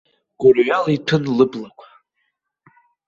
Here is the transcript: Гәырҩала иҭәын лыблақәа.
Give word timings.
Гәырҩала 0.39 0.89
иҭәын 0.95 1.23
лыблақәа. 1.37 1.87